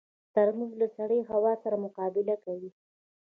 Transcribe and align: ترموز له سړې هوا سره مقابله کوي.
ترموز 0.33 0.71
له 0.81 0.87
سړې 0.97 1.19
هوا 1.31 1.53
سره 1.63 1.75
مقابله 1.85 2.35
کوي. 2.45 2.69